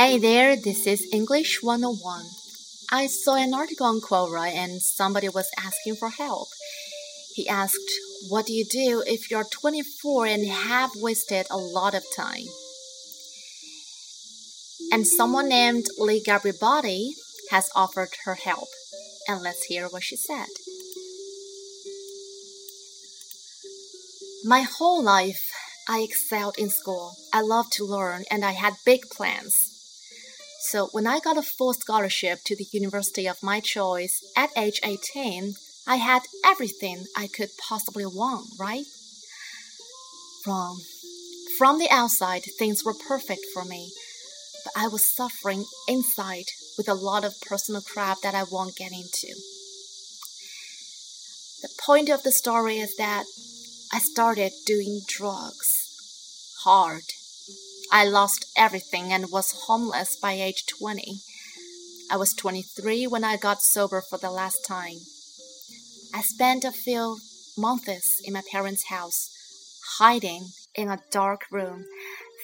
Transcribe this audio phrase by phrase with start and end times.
[0.00, 2.24] Hey there, this is English 101.
[2.92, 6.46] I saw an article on Quora and somebody was asking for help.
[7.34, 7.90] He asked,
[8.28, 12.46] What do you do if you're 24 and have wasted a lot of time?
[14.92, 17.08] And someone named Lee Gabribotti
[17.50, 18.68] has offered her help.
[19.26, 20.46] And let's hear what she said.
[24.44, 25.50] My whole life,
[25.88, 27.16] I excelled in school.
[27.32, 29.74] I loved to learn and I had big plans.
[30.70, 34.80] So when I got a full scholarship to the university of my choice at age
[34.84, 35.54] 18,
[35.86, 38.84] I had everything I could possibly want, right?
[40.46, 40.78] Wrong.
[41.56, 43.92] From the outside, things were perfect for me,
[44.62, 48.92] but I was suffering inside with a lot of personal crap that I won't get
[48.92, 49.34] into.
[51.62, 53.24] The point of the story is that
[53.90, 56.54] I started doing drugs.
[56.62, 57.04] Hard.
[57.90, 61.20] I lost everything and was homeless by age 20.
[62.10, 64.98] I was 23 when I got sober for the last time.
[66.14, 67.16] I spent a few
[67.56, 69.30] months in my parents' house,
[69.98, 71.86] hiding in a dark room,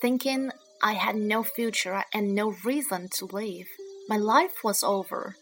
[0.00, 3.66] thinking I had no future and no reason to live.
[4.08, 5.36] My life was over.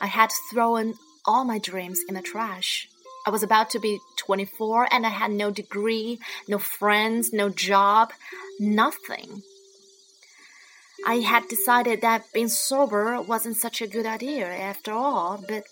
[0.00, 0.94] I had thrown
[1.26, 2.88] all my dreams in the trash.
[3.26, 8.12] I was about to be 24 and I had no degree, no friends, no job,
[8.60, 9.42] nothing.
[11.04, 15.64] I had decided that being sober wasn't such a good idea after all, but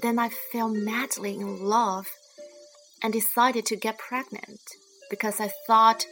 [0.00, 2.06] then I fell madly in love
[3.02, 4.60] and decided to get pregnant
[5.10, 6.06] because I thought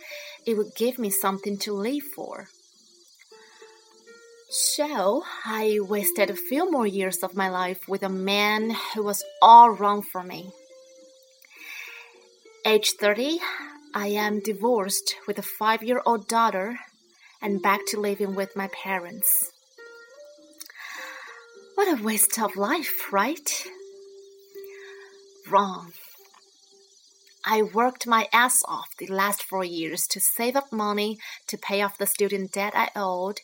[0.45, 2.49] it would give me something to live for.
[4.51, 9.23] So I wasted a few more years of my life with a man who was
[9.43, 10.53] all wrong for me.
[12.65, 13.41] Age 30,
[13.95, 16.79] I am divorced with a five year old daughter
[17.41, 19.53] and back to living with my parents.
[21.75, 23.67] What a waste of life, right?
[25.49, 25.93] Wrong.
[27.47, 31.81] I worked my ass off the last four years to save up money to pay
[31.81, 33.41] off the student debt I owed,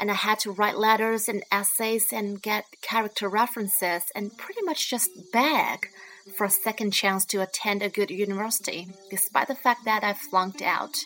[0.00, 4.88] and I had to write letters and essays and get character references and pretty much
[4.88, 5.88] just beg
[6.36, 10.62] for a second chance to attend a good university, despite the fact that I flunked
[10.62, 10.96] out.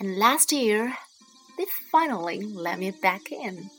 [0.00, 0.94] And last year,
[1.56, 3.70] they finally let me back in.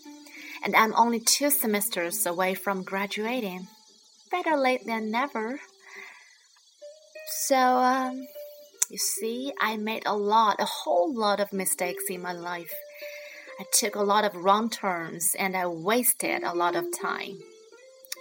[0.63, 3.67] And I'm only two semesters away from graduating.
[4.29, 5.59] Better late than never.
[7.45, 8.27] So, um,
[8.89, 12.73] you see, I made a lot, a whole lot of mistakes in my life.
[13.59, 17.39] I took a lot of wrong turns and I wasted a lot of time.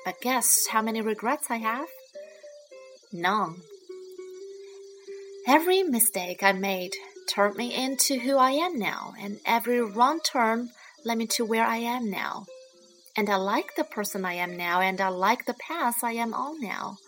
[0.05, 1.89] But guess how many regrets I have?
[3.13, 3.63] None.
[5.47, 6.93] Every mistake I made
[7.27, 10.71] turned me into who I am now, and every wrong turn
[11.07, 12.45] led me to where I am now.
[13.17, 16.35] And I like the person I am now, and I like the path I am
[16.35, 16.99] on now.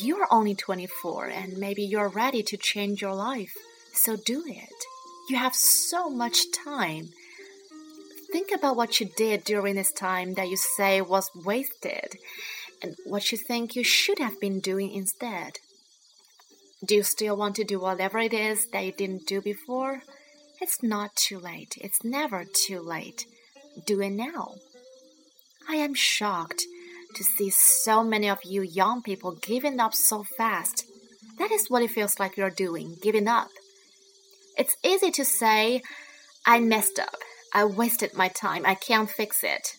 [0.00, 3.56] You're only 24, and maybe you're ready to change your life,
[3.92, 4.84] so do it.
[5.28, 7.08] You have so much time.
[8.30, 12.16] Think about what you did during this time that you say was wasted
[12.82, 15.58] and what you think you should have been doing instead.
[16.84, 20.02] Do you still want to do whatever it is that you didn't do before?
[20.60, 21.76] It's not too late.
[21.80, 23.26] It's never too late.
[23.86, 24.54] Do it now.
[25.68, 26.62] I am shocked
[27.14, 30.84] to see so many of you young people giving up so fast.
[31.38, 33.48] That is what it feels like you're doing, giving up.
[34.56, 35.82] It's easy to say,
[36.46, 37.16] I messed up.
[37.54, 38.64] I wasted my time.
[38.66, 39.76] I can't fix it.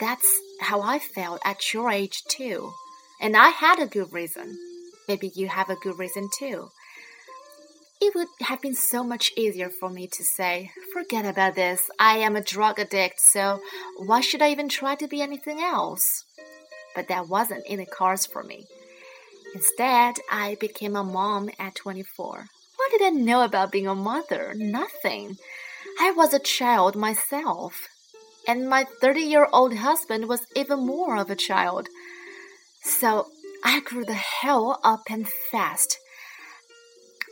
[0.00, 2.72] That's how I felt at your age, too.
[3.20, 4.58] And I had a good reason.
[5.08, 6.70] Maybe you have a good reason, too.
[8.00, 11.90] It would have been so much easier for me to say, forget about this.
[11.98, 13.60] I am a drug addict, so
[13.96, 16.24] why should I even try to be anything else?
[16.94, 18.66] But that wasn't in the cards for me.
[19.52, 22.46] Instead, I became a mom at 24.
[22.76, 24.54] What did I know about being a mother?
[24.56, 25.36] Nothing.
[25.98, 27.88] I was a child myself
[28.48, 31.88] and my 30 year old husband was even more of a child.
[32.82, 33.26] So
[33.62, 35.98] I grew the hell up and fast.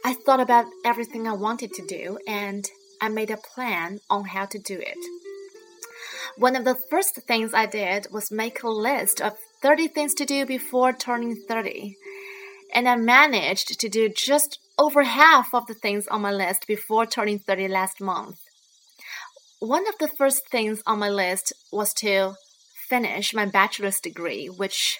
[0.04, 2.68] I thought about everything I wanted to do and
[3.00, 4.98] I made a plan on how to do it.
[6.36, 10.26] One of the first things I did was make a list of 30 things to
[10.26, 11.96] do before turning 30.
[12.74, 17.06] And I managed to do just over half of the things on my list before
[17.06, 18.45] turning 30 last month.
[19.60, 22.34] One of the first things on my list was to
[22.90, 24.98] finish my bachelor's degree, which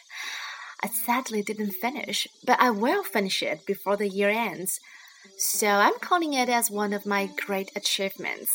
[0.82, 4.80] I sadly didn't finish, but I will finish it before the year ends.
[5.36, 8.50] So I'm calling it as one of my great achievements.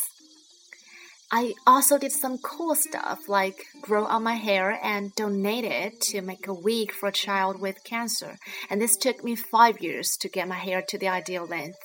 [1.31, 6.21] I also did some cool stuff like grow out my hair and donate it to
[6.21, 8.37] make a wig for a child with cancer.
[8.71, 11.79] And this took me five years to get my hair to the ideal length.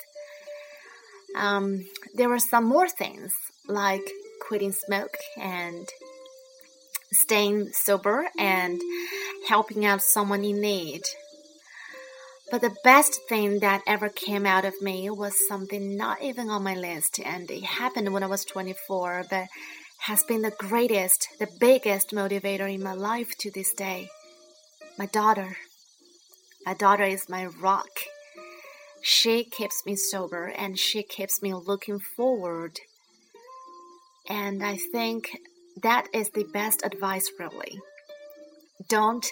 [1.36, 1.84] Um,
[2.14, 3.32] there were some more things
[3.68, 4.08] like
[4.40, 5.88] quitting smoke and
[7.12, 8.80] staying sober and
[9.48, 11.02] helping out someone in need.
[12.50, 16.62] But the best thing that ever came out of me was something not even on
[16.62, 19.48] my list, and it happened when I was 24, but
[20.02, 24.08] has been the greatest, the biggest motivator in my life to this day.
[24.96, 25.56] My daughter.
[26.64, 27.90] My daughter is my rock.
[29.02, 32.78] She keeps me sober and she keeps me looking forward.
[34.28, 35.38] And I think
[35.82, 37.78] that is the best advice, really.
[38.88, 39.26] Don't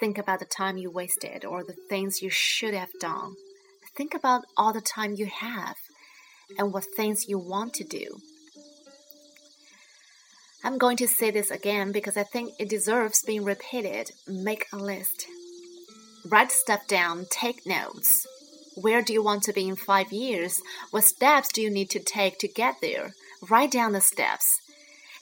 [0.00, 3.34] think about the time you wasted or the things you should have done.
[3.96, 5.76] Think about all the time you have
[6.58, 8.20] and what things you want to do.
[10.64, 14.12] I'm going to say this again because I think it deserves being repeated.
[14.28, 15.26] Make a list.
[16.24, 18.26] Write stuff down, take notes.
[18.76, 20.60] Where do you want to be in five years?
[20.90, 23.12] What steps do you need to take to get there?
[23.48, 24.60] Write down the steps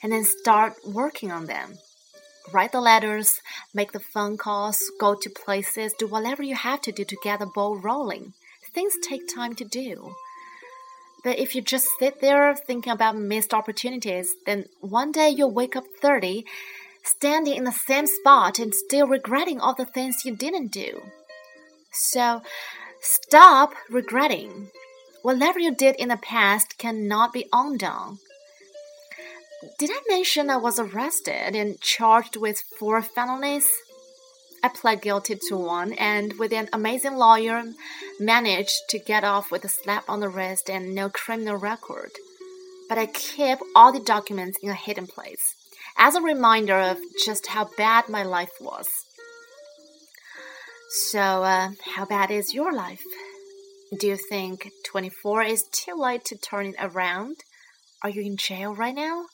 [0.03, 1.77] and then start working on them
[2.53, 3.41] write the letters,
[3.73, 7.39] make the phone calls, go to places, do whatever you have to do to get
[7.39, 8.33] the ball rolling.
[8.73, 10.15] Things take time to do.
[11.23, 15.75] But if you just sit there thinking about missed opportunities, then one day you'll wake
[15.75, 16.45] up 30,
[17.03, 21.03] standing in the same spot and still regretting all the things you didn't do.
[21.91, 22.41] So
[23.01, 24.71] stop regretting.
[25.21, 28.19] Whatever you did in the past cannot be undone.
[29.77, 33.67] Did I mention I was arrested and charged with four felonies?
[34.63, 37.63] I pled guilty to one and, with an amazing lawyer,
[38.19, 42.11] managed to get off with a slap on the wrist and no criminal record.
[42.89, 45.55] But I keep all the documents in a hidden place
[45.97, 48.87] as a reminder of just how bad my life was.
[50.89, 53.03] So, uh, how bad is your life?
[53.99, 57.35] Do you think 24 is too late to turn it around?
[58.01, 59.25] Are you in jail right now?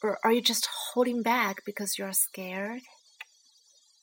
[0.00, 2.82] Or are you just holding back because you're scared?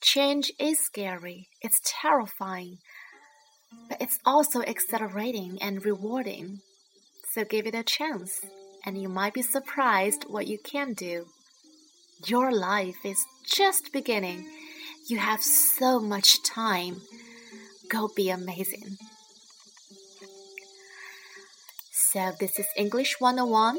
[0.02, 2.76] Change is scary, it's terrifying,
[3.88, 6.60] but it's also exhilarating and rewarding.
[7.32, 8.44] So give it a chance,
[8.84, 11.24] and you might be surprised what you can do.
[12.26, 14.46] Your life is just beginning.
[15.08, 17.00] You have so much time.
[17.88, 18.98] Go be amazing.
[22.18, 23.78] So, this is English 101.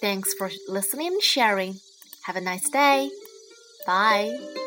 [0.00, 1.78] Thanks for listening and sharing.
[2.24, 3.10] Have a nice day.
[3.86, 4.65] Bye.